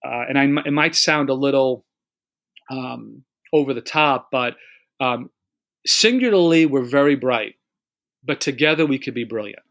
[0.03, 1.85] uh, and I, it might sound a little
[2.71, 4.55] um, over the top, but
[4.99, 5.29] um,
[5.85, 7.55] singularly, we're very bright,
[8.25, 9.63] but together we could be brilliant.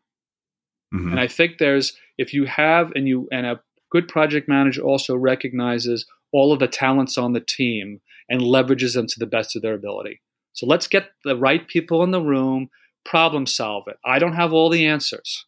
[0.95, 1.11] Mm-hmm.
[1.11, 5.17] And I think there's, if you have, and you, and a good project manager also
[5.17, 9.63] recognizes all of the talents on the team and leverages them to the best of
[9.63, 10.21] their ability.
[10.53, 12.71] So let's get the right people in the room,
[13.05, 13.97] problem solve it.
[14.05, 15.47] I don't have all the answers.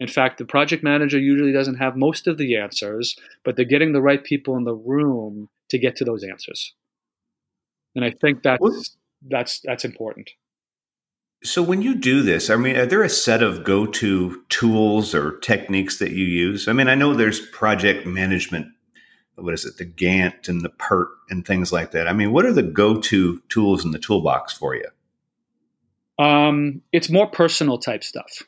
[0.00, 3.92] In fact, the project manager usually doesn't have most of the answers, but they're getting
[3.92, 6.74] the right people in the room to get to those answers.
[7.96, 10.30] And I think that's that's that's important.
[11.42, 15.38] So when you do this, I mean, are there a set of go-to tools or
[15.38, 16.66] techniques that you use?
[16.66, 18.68] I mean, I know there's project management
[19.40, 22.08] what is it, the Gantt and the PERT and things like that.
[22.08, 24.88] I mean, what are the go-to tools in the toolbox for you?
[26.18, 28.42] Um, it's more personal type stuff.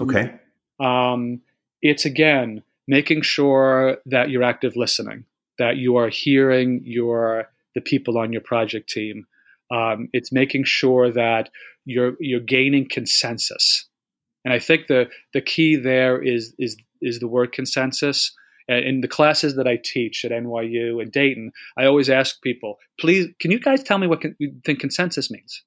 [0.00, 0.34] Okay.
[0.80, 1.40] Um,
[1.80, 5.24] it's again making sure that you're active listening,
[5.58, 9.26] that you are hearing your the people on your project team.
[9.70, 11.50] Um, it's making sure that
[11.84, 13.86] you're you're gaining consensus,
[14.44, 18.32] and I think the the key there is is is the word consensus
[18.68, 23.28] in the classes that I teach at NYU and Dayton, I always ask people, please,
[23.40, 25.62] can you guys tell me what you think consensus means?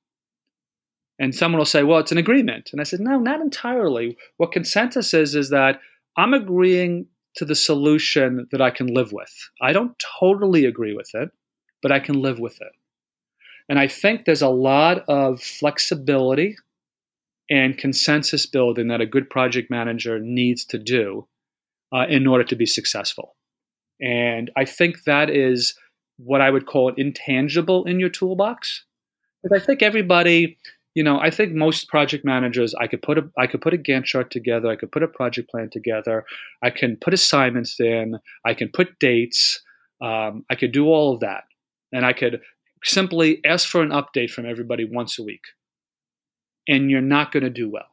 [1.18, 2.70] And someone will say, well, it's an agreement.
[2.72, 4.18] And I said, no, not entirely.
[4.38, 5.80] What consensus is, is that
[6.18, 9.32] I'm agreeing to the solution that I can live with.
[9.62, 11.30] I don't totally agree with it,
[11.82, 12.72] but I can live with it.
[13.70, 16.58] And I think there's a lot of flexibility
[17.50, 21.28] and consensus building that a good project manager needs to do
[21.94, 23.36] uh, in order to be successful.
[24.02, 25.76] And I think that is
[26.18, 28.86] what I would call an intangible in your toolbox.
[29.42, 30.58] Because I think everybody,
[30.96, 33.78] you know, I think most project managers, I could put a, I could put a
[33.78, 36.26] Gantt chart together, I could put a project plan together,
[36.62, 39.62] I can put assignments in, I can put dates,
[40.02, 41.44] um, I could do all of that,
[41.94, 42.42] and I could
[42.84, 45.44] simply ask for an update from everybody once a week,
[46.68, 47.90] and you're not going to do well.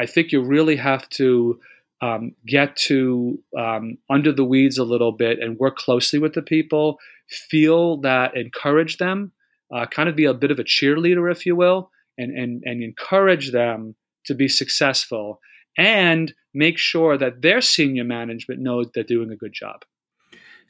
[0.00, 1.60] I think you really have to
[2.00, 6.42] um, get to um, under the weeds a little bit and work closely with the
[6.42, 9.32] people, feel that, encourage them,
[9.74, 12.82] uh, kind of be a bit of a cheerleader, if you will, and, and, and
[12.82, 15.40] encourage them to be successful
[15.76, 19.82] and make sure that their senior management knows they're doing a good job.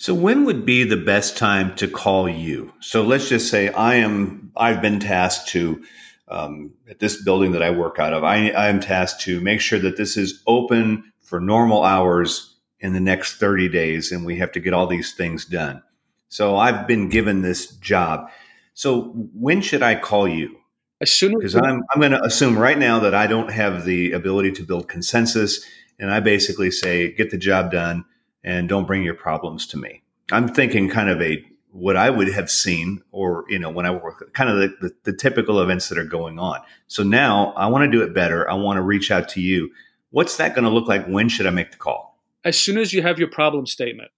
[0.01, 2.73] So when would be the best time to call you?
[2.79, 5.83] So let's just say I am I've been tasked to
[6.29, 8.23] um, at this building that I work out of.
[8.23, 12.93] I, I am tasked to make sure that this is open for normal hours in
[12.93, 15.83] the next 30 days and we have to get all these things done.
[16.29, 18.31] So I've been given this job.
[18.75, 20.59] So when should I call you?
[21.01, 23.85] As soon as because I'm I'm going to assume right now that I don't have
[23.85, 25.65] the ability to build consensus
[25.99, 28.05] and I basically say get the job done
[28.45, 30.03] and don't bring your problems to me.
[30.31, 33.91] I'm thinking kind of a what I would have seen or you know when I
[33.91, 36.61] work kind of the, the, the typical events that are going on.
[36.87, 38.51] So now I want to do it better.
[38.51, 39.71] I want to reach out to you
[40.11, 41.07] What's that going to look like?
[41.07, 42.19] When should I make the call?
[42.45, 44.11] As soon as you have your problem statement.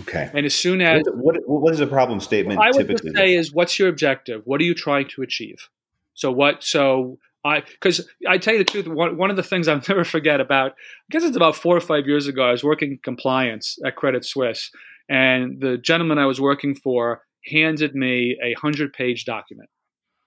[0.00, 0.30] Okay.
[0.32, 2.60] And as soon as what, what is a problem statement?
[2.60, 4.42] I would typically say is what's your objective?
[4.44, 5.68] What are you trying to achieve?
[6.14, 6.62] So what?
[6.62, 10.04] So I because I tell you the truth, one, one of the things I'll never
[10.04, 10.74] forget about I
[11.10, 12.42] guess it's about four or five years ago.
[12.42, 14.70] I was working compliance at Credit Suisse,
[15.08, 19.70] and the gentleman I was working for handed me a hundred page document.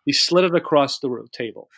[0.05, 1.69] He slid it across the table,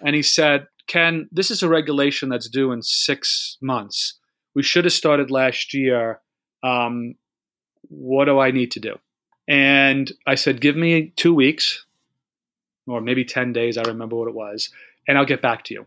[0.00, 4.18] and he said, Ken, this is a regulation that's due in six months.
[4.54, 6.20] We should have started last year.
[6.62, 7.14] Um,
[7.88, 8.96] what do I need to do?
[9.48, 11.84] And I said, give me two weeks
[12.86, 13.76] or maybe 10 days.
[13.76, 14.70] I remember what it was.
[15.08, 15.86] And I'll get back to you.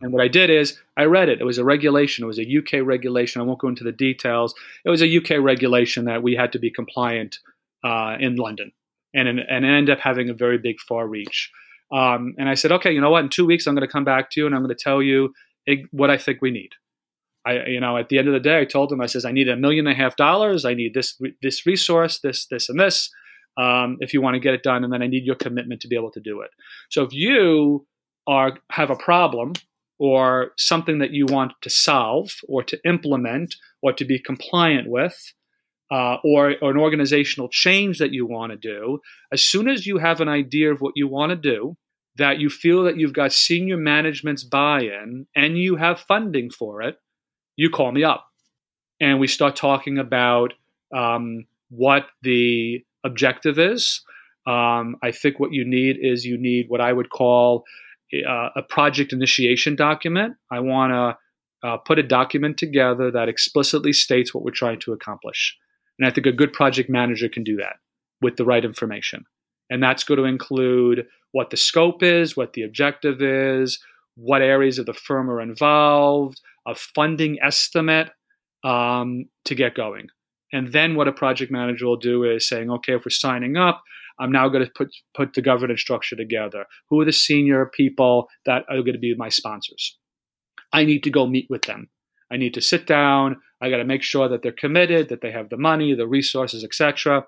[0.00, 1.40] And what I did is I read it.
[1.40, 2.24] It was a regulation.
[2.24, 3.40] It was a UK regulation.
[3.40, 4.54] I won't go into the details.
[4.84, 7.38] It was a UK regulation that we had to be compliant
[7.84, 8.72] uh, in London,
[9.14, 11.52] and and ended up having a very big far reach.
[11.92, 13.22] Um, and I said, okay, you know what?
[13.22, 15.02] In two weeks, I'm going to come back to you and I'm going to tell
[15.02, 15.34] you
[15.90, 16.70] what I think we need.
[17.44, 19.32] I, you know, at the end of the day, I told him, I says, I
[19.32, 20.64] need a million and a half dollars.
[20.64, 23.10] I need this, this resource, this, this, and this,
[23.56, 24.84] um, if you want to get it done.
[24.84, 26.50] And then I need your commitment to be able to do it.
[26.90, 27.86] So if you
[28.26, 29.52] are have a problem
[29.98, 35.32] or something that you want to solve or to implement or to be compliant with,
[35.90, 38.98] uh, or, or an organizational change that you want to do,
[39.30, 41.76] as soon as you have an idea of what you want to do,
[42.16, 46.82] that you feel that you've got senior management's buy in and you have funding for
[46.82, 46.96] it,
[47.56, 48.26] you call me up.
[49.00, 50.54] And we start talking about
[50.94, 54.02] um, what the objective is.
[54.46, 57.64] Um, I think what you need is you need what I would call
[58.28, 60.34] uh, a project initiation document.
[60.50, 64.92] I want to uh, put a document together that explicitly states what we're trying to
[64.92, 65.56] accomplish.
[65.98, 67.76] And I think a good project manager can do that
[68.20, 69.24] with the right information.
[69.70, 73.78] And that's going to include what the scope is, what the objective is,
[74.16, 78.10] what areas of the firm are involved, a funding estimate
[78.64, 80.08] um, to get going.
[80.52, 83.82] And then what a project manager will do is saying, okay, if we're signing up,
[84.20, 86.66] I'm now going to put put the governance structure together.
[86.90, 89.98] Who are the senior people that are going to be my sponsors?
[90.72, 91.88] I need to go meet with them.
[92.30, 93.36] I need to sit down.
[93.60, 96.64] I got to make sure that they're committed, that they have the money, the resources,
[96.64, 97.24] etc.,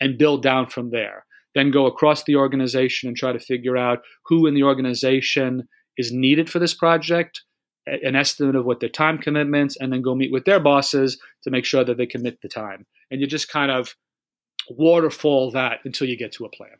[0.00, 4.00] and build down from there then go across the organization and try to figure out
[4.26, 7.42] who in the organization is needed for this project,
[7.86, 11.50] an estimate of what their time commitments, and then go meet with their bosses to
[11.50, 12.86] make sure that they commit the time.
[13.10, 13.94] And you just kind of
[14.70, 16.76] waterfall that until you get to a plan.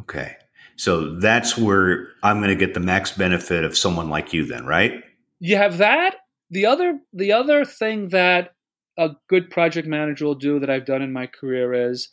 [0.00, 0.36] Okay.
[0.76, 4.66] So that's where I'm going to get the max benefit of someone like you then,
[4.66, 5.04] right?
[5.38, 6.16] You have that.
[6.50, 8.54] The other the other thing that
[8.98, 12.08] a good project manager will do that I've done in my career is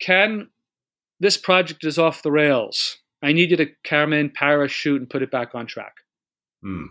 [0.00, 0.48] can
[1.20, 2.98] this project is off the rails.
[3.22, 5.94] I need you to come in, parachute, and put it back on track.
[6.62, 6.86] Hmm.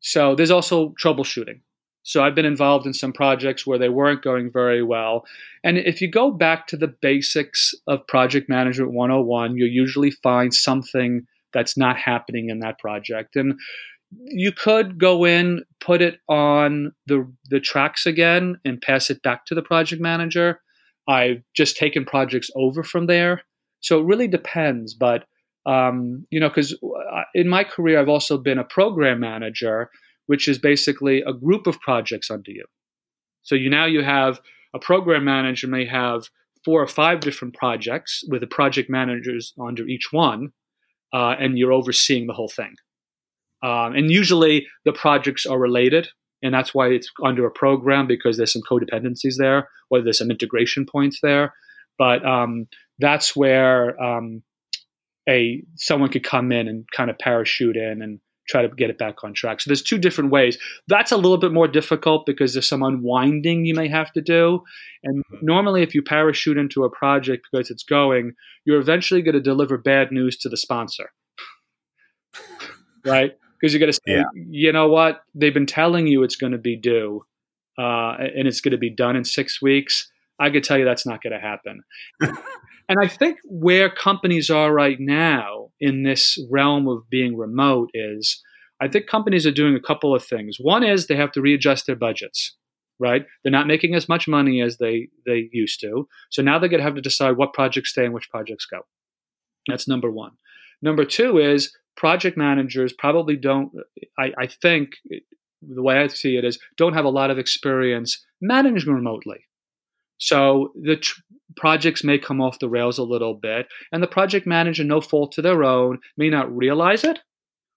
[0.00, 1.60] So there's also troubleshooting.
[2.02, 5.26] So I've been involved in some projects where they weren't going very well.
[5.62, 10.54] And if you go back to the basics of project management 101, you'll usually find
[10.54, 13.36] something that's not happening in that project.
[13.36, 13.58] And
[14.24, 19.44] you could go in, put it on the the tracks again and pass it back
[19.46, 20.60] to the project manager.
[21.06, 23.42] I've just taken projects over from there
[23.80, 24.94] so it really depends.
[24.94, 25.24] But,
[25.68, 29.90] um, you know, because uh, in my career, I've also been a program manager,
[30.26, 32.64] which is basically a group of projects under you.
[33.42, 34.40] So you now you have
[34.74, 36.28] a program manager may have
[36.64, 40.52] four or five different projects with the project managers under each one,
[41.12, 42.74] uh, and you're overseeing the whole thing.
[43.62, 46.08] Um, and usually the projects are related,
[46.42, 50.30] and that's why it's under a program because there's some codependencies there, or there's some
[50.30, 51.52] integration points there.
[51.98, 54.42] But um, that's where um,
[55.28, 58.98] a someone could come in and kind of parachute in and try to get it
[58.98, 59.60] back on track.
[59.60, 60.58] So there's two different ways.
[60.88, 64.62] That's a little bit more difficult because there's some unwinding you may have to do.
[65.04, 68.32] And normally, if you parachute into a project because it's going,
[68.64, 71.10] you're eventually going to deliver bad news to the sponsor,
[73.04, 73.32] right?
[73.60, 74.24] Because you're going to say, yeah.
[74.34, 77.22] you know what, they've been telling you it's going to be due,
[77.78, 80.08] uh, and it's going to be done in six weeks.
[80.40, 81.82] I could tell you that's not going to happen.
[82.88, 88.42] and I think where companies are right now in this realm of being remote is
[88.80, 90.58] I think companies are doing a couple of things.
[90.60, 92.56] One is they have to readjust their budgets,
[93.00, 93.24] right?
[93.42, 96.08] They're not making as much money as they, they used to.
[96.30, 98.82] So now they're going to have to decide what projects stay and which projects go.
[99.66, 100.32] That's number one.
[100.80, 103.72] Number two is project managers probably don't,
[104.16, 104.90] I, I think
[105.60, 109.47] the way I see it is, don't have a lot of experience managing remotely.
[110.18, 111.20] So the tr-
[111.56, 115.32] projects may come off the rails a little bit, and the project manager, no fault
[115.32, 117.20] to their own, may not realize it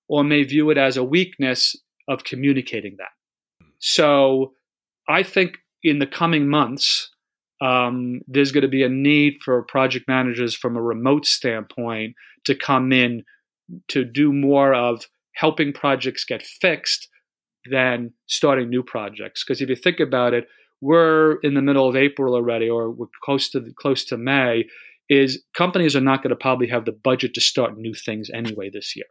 [0.08, 1.76] or may view it as a weakness
[2.08, 3.12] of communicating that.
[3.80, 4.54] So
[5.08, 7.10] I think in the coming months,
[7.62, 12.56] um, there's going to be a need for project managers from a remote standpoint to
[12.56, 13.24] come in
[13.88, 17.08] to do more of helping projects get fixed
[17.70, 19.44] than starting new projects.
[19.44, 20.48] Because if you think about it,
[20.82, 24.66] we're in the middle of April already, or we're close to close to May,
[25.10, 28.70] is companies are not going to probably have the budget to start new things anyway
[28.70, 29.06] this year,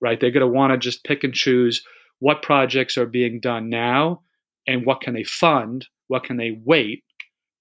[0.00, 0.20] right?
[0.20, 1.84] They're going to want to just pick and choose
[2.20, 4.22] what projects are being done now,
[4.66, 7.02] and what can they fund, what can they wait,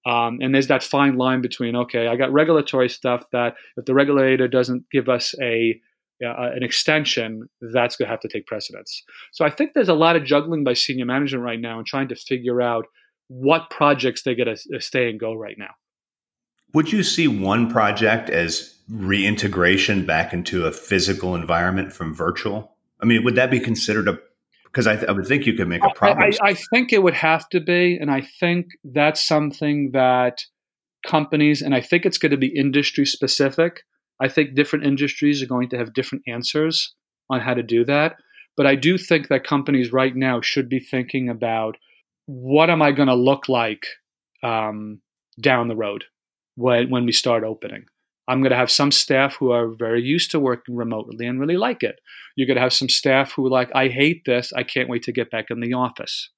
[0.06, 3.94] um, and there's that fine line between okay, I got regulatory stuff that if the
[3.94, 5.80] regulator doesn't give us a
[6.24, 9.04] uh, an extension, that's going to have to take precedence.
[9.32, 12.10] So I think there's a lot of juggling by senior management right now and trying
[12.10, 12.88] to figure out
[13.30, 15.76] what projects they get to stay and go right now.
[16.74, 22.76] Would you see one project as reintegration back into a physical environment from virtual?
[23.00, 24.20] I mean, would that be considered a
[24.66, 26.32] because I, th- I, would think you could make a problem.
[26.44, 30.42] I, I, think it would have to be, and I think that's something that
[31.04, 33.82] companies, and I think it's going to be industry specific.
[34.20, 36.94] I think different industries are going to have different answers
[37.32, 38.18] on how to do that.
[38.56, 41.78] But I do think that companies right now should be thinking about
[42.30, 43.88] what am I going to look like
[44.44, 45.02] um,
[45.40, 46.06] down the road
[46.56, 47.86] when, when we start opening.
[48.28, 51.58] I'm going to have some staff who are very used to working remotely and really
[51.58, 52.00] like it.
[52.36, 54.54] You're going to have some staff who like, I hate this.
[54.56, 56.30] I can't wait to get back in the office,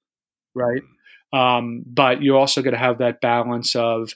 [0.55, 0.81] right?
[1.33, 4.13] Um, but you're also going to have that balance of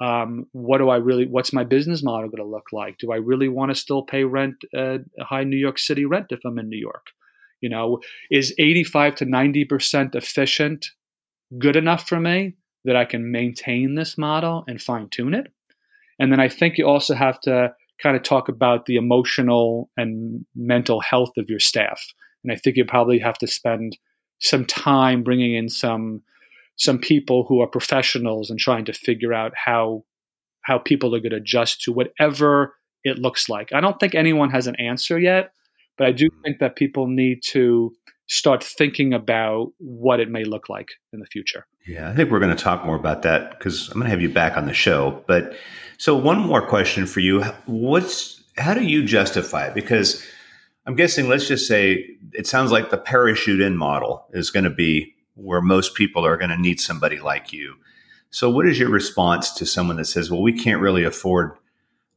[0.00, 2.98] um, what do I really, what's my business model going to look like?
[2.98, 6.40] Do I really want to still pay rent, uh, high New York City rent if
[6.44, 7.06] I'm in New York?
[7.60, 8.00] You know,
[8.30, 10.90] is 85 to 90% efficient
[11.58, 15.52] good enough for me that I can maintain this model and fine tune it?
[16.18, 20.44] And then I think you also have to kind of talk about the emotional and
[20.54, 22.02] mental health of your staff.
[22.44, 23.98] And I think you probably have to spend
[24.38, 26.22] some time bringing in some
[26.78, 30.04] some people who are professionals and trying to figure out how
[30.62, 32.74] how people are going to adjust to whatever
[33.04, 33.72] it looks like.
[33.72, 35.52] I don't think anyone has an answer yet,
[35.96, 36.42] but I do hmm.
[36.42, 37.92] think that people need to
[38.28, 41.66] start thinking about what it may look like in the future.
[41.86, 44.20] Yeah, I think we're going to talk more about that because I'm going to have
[44.20, 45.22] you back on the show.
[45.26, 45.54] But
[45.98, 49.74] so one more question for you: What's how do you justify it?
[49.74, 50.24] Because
[50.86, 54.70] I'm guessing, let's just say, it sounds like the parachute in model is going to
[54.70, 57.74] be where most people are going to need somebody like you.
[58.30, 61.52] So, what is your response to someone that says, "Well, we can't really afford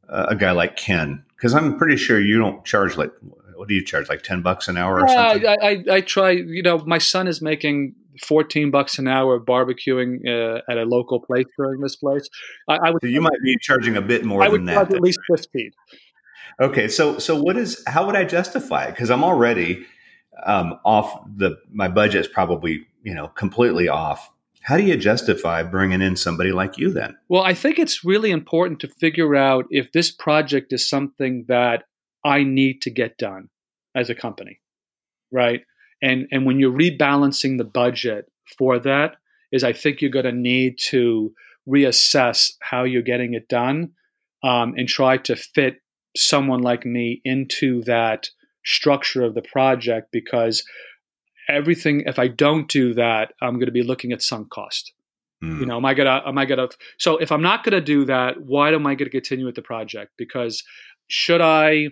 [0.08, 1.24] a guy like Ken"?
[1.36, 3.12] Because I'm pretty sure you don't charge like
[3.60, 5.48] what do you charge like 10 bucks an hour or yeah, something?
[5.48, 7.94] I, I, I, try you know my son is making
[8.24, 12.30] 14 bucks an hour barbecuing uh, at a local place during this place.
[12.70, 14.94] I, I would so you might be charging a bit more I than that.
[14.94, 15.72] at least 15
[16.62, 18.92] okay so so what is how would i justify it?
[18.92, 19.86] Because i'm already
[20.46, 24.32] um, off the my budget is probably you know completely off.
[24.62, 27.18] How do you justify bringing in somebody like you then?
[27.28, 31.84] Well, I think it's really important to figure out if this project is something that
[32.30, 33.50] I need to get done
[33.96, 34.60] as a company,
[35.32, 35.62] right?
[36.02, 39.16] And and when you're rebalancing the budget for that,
[39.52, 41.34] is I think you're going to need to
[41.68, 43.92] reassess how you're getting it done,
[44.44, 45.82] um, and try to fit
[46.16, 48.30] someone like me into that
[48.66, 50.64] structure of the project because
[51.48, 54.92] everything if i don't do that i'm going to be looking at sunk cost
[55.44, 55.60] mm.
[55.60, 56.68] you know am i gonna am i gonna
[56.98, 60.12] so if i'm not gonna do that why am i gonna continue with the project
[60.18, 60.64] because
[61.08, 61.88] should i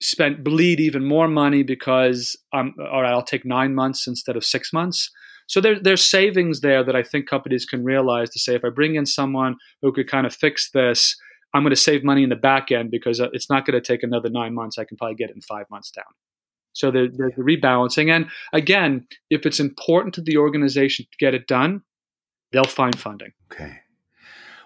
[0.00, 4.44] spent bleed even more money because um, all right, I'll take nine months instead of
[4.44, 5.10] six months.
[5.48, 8.68] So there, there's savings there that I think companies can realize to say if I
[8.68, 11.16] bring in someone who could kind of fix this,
[11.54, 13.86] I'm going to save money in the back end because uh, it's not going to
[13.86, 14.76] take another nine months.
[14.76, 16.04] I can probably get it in five months down.
[16.72, 18.10] So there, there's the rebalancing.
[18.10, 21.82] And again, if it's important to the organization to get it done,
[22.52, 23.32] they'll find funding.
[23.50, 23.80] Okay.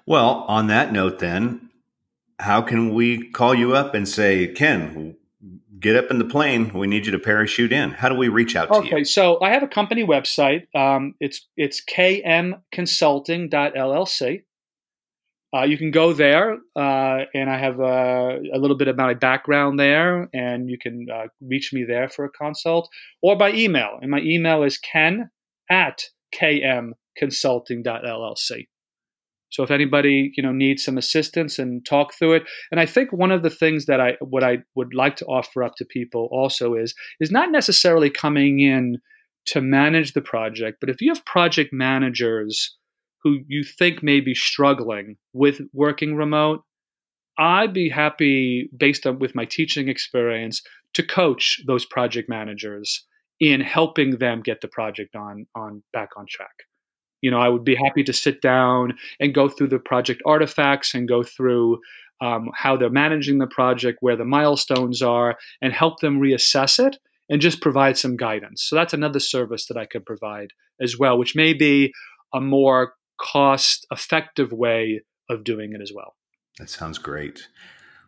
[0.06, 1.70] Well, on that note, then,
[2.40, 5.16] how can we call you up and say, Ken,
[5.78, 6.72] get up in the plane.
[6.74, 7.92] We need you to parachute in.
[7.92, 8.94] How do we reach out to okay, you?
[8.94, 10.66] Okay, so I have a company website.
[10.74, 14.42] Um, it's it's kmconsulting.llc.
[15.52, 19.14] Uh, you can go there, uh, and I have uh, a little bit of my
[19.14, 22.88] background there, and you can uh, reach me there for a consult
[23.20, 23.98] or by email.
[24.00, 25.28] And my email is ken
[25.68, 28.66] at kmconsulting.llc.
[29.50, 33.12] So if anybody you know needs some assistance and talk through it, and I think
[33.12, 36.28] one of the things that I what I would like to offer up to people
[36.32, 38.98] also is is not necessarily coming in
[39.46, 42.76] to manage the project, but if you have project managers
[43.22, 46.62] who you think may be struggling with working remote,
[47.38, 50.62] I'd be happy based on with my teaching experience
[50.94, 53.06] to coach those project managers
[53.38, 56.54] in helping them get the project on on back on track.
[57.20, 60.94] You know, I would be happy to sit down and go through the project artifacts
[60.94, 61.80] and go through
[62.20, 66.98] um, how they're managing the project, where the milestones are, and help them reassess it
[67.28, 68.62] and just provide some guidance.
[68.62, 71.92] So that's another service that I could provide as well, which may be
[72.34, 76.16] a more cost effective way of doing it as well.
[76.58, 77.48] That sounds great.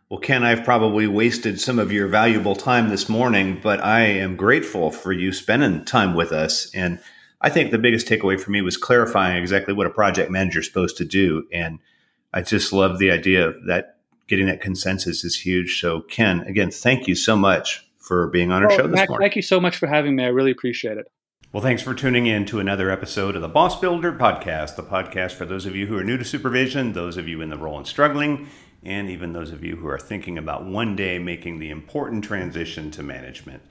[0.09, 4.35] Well, Ken, I've probably wasted some of your valuable time this morning, but I am
[4.35, 6.99] grateful for you spending time with us and
[7.43, 10.65] I think the biggest takeaway for me was clarifying exactly what a project manager is
[10.65, 11.45] supposed to do.
[11.51, 11.79] And
[12.33, 15.79] I just love the idea of that getting that consensus is huge.
[15.79, 19.09] So, Ken, again, thank you so much for being on our well, show this Mac,
[19.09, 19.25] morning.
[19.25, 20.23] Thank you so much for having me.
[20.23, 21.11] I really appreciate it.
[21.51, 25.33] Well, thanks for tuning in to another episode of the Boss Builder Podcast, the podcast
[25.33, 27.77] for those of you who are new to supervision, those of you in the role
[27.77, 28.47] and struggling,
[28.81, 32.89] and even those of you who are thinking about one day making the important transition
[32.91, 33.61] to management.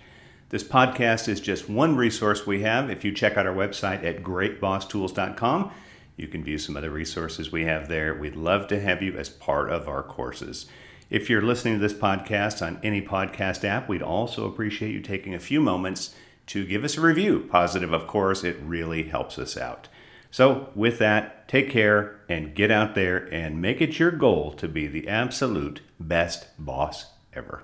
[0.52, 2.90] This podcast is just one resource we have.
[2.90, 5.72] If you check out our website at greatbosstools.com,
[6.18, 8.14] you can view some other resources we have there.
[8.14, 10.66] We'd love to have you as part of our courses.
[11.08, 15.32] If you're listening to this podcast on any podcast app, we'd also appreciate you taking
[15.32, 16.14] a few moments
[16.48, 17.48] to give us a review.
[17.50, 19.88] Positive, of course, it really helps us out.
[20.30, 24.68] So, with that, take care and get out there and make it your goal to
[24.68, 27.62] be the absolute best boss ever.